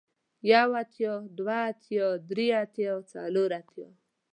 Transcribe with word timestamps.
يو 0.51 0.69
اتيا، 0.81 1.13
دوه 1.37 1.57
اتيا، 1.71 2.07
دري 2.29 2.47
اتيا، 2.63 2.93
څلور 3.11 3.49
اتيا، 3.61 3.87